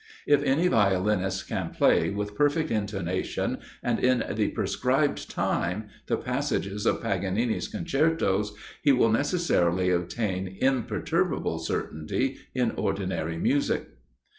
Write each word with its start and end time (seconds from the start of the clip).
If 0.25 0.41
any 0.41 0.67
violinist 0.67 1.47
can 1.47 1.69
play, 1.69 2.09
with 2.09 2.33
perfect 2.33 2.71
intonation, 2.71 3.59
and 3.83 3.99
in 3.99 4.23
the 4.35 4.47
prescribed 4.49 5.29
time, 5.29 5.89
the 6.07 6.17
passages 6.17 6.87
of 6.87 7.03
Paganini's 7.03 7.67
concertos, 7.67 8.55
he 8.81 8.91
will 8.93 9.11
necessarily 9.11 9.91
attain 9.91 10.57
imperturbable 10.59 11.59
certainty 11.59 12.39
in 12.55 12.71
ordinary 12.71 13.37
music. 13.37 13.89